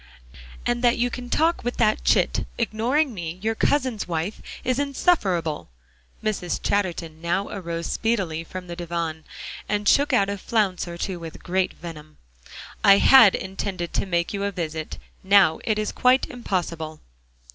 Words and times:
"And 0.65 0.83
that 0.83 0.97
you 0.97 1.11
can 1.11 1.29
talk 1.29 1.63
with 1.63 1.77
that 1.77 2.03
chit, 2.03 2.47
ignoring 2.57 3.13
me, 3.13 3.37
your 3.43 3.53
cousin's 3.53 4.07
wife, 4.07 4.41
is 4.63 4.79
insufferable." 4.79 5.69
Mrs. 6.23 6.59
Chatterton 6.63 7.21
now 7.21 7.49
arose 7.49 7.85
speedily 7.85 8.43
from 8.43 8.65
the 8.65 8.75
divan, 8.75 9.25
and 9.69 9.87
shook 9.87 10.11
out 10.11 10.27
a 10.27 10.39
flounce 10.39 10.87
or 10.87 10.97
two 10.97 11.19
with 11.19 11.43
great 11.43 11.73
venom. 11.73 12.17
"I 12.83 12.97
had 12.97 13.35
intended 13.35 13.93
to 13.93 14.07
make 14.07 14.33
you 14.33 14.43
a 14.43 14.51
visit. 14.51 14.97
Now 15.23 15.59
it 15.65 15.77
is 15.77 15.91
quite 15.91 16.25
impossible." 16.27 16.99